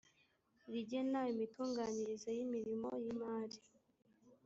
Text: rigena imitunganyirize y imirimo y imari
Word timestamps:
rigena 0.71 1.19
imitunganyirize 1.31 2.29
y 2.37 2.39
imirimo 2.45 2.89
y 3.03 3.05
imari 3.13 3.57